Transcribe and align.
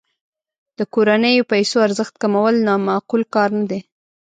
د 0.77 0.79
کورنیو 0.93 1.49
پیسو 1.51 1.77
ارزښت 1.87 2.13
کمول 2.21 2.55
نا 2.67 2.73
معقول 2.87 3.21
کار 3.35 3.49
نه 3.59 3.65
دی. 3.71 3.81